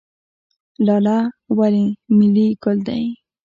[0.85, 1.17] لاله
[1.57, 1.85] ولې
[2.17, 3.03] ملي ګل دی؟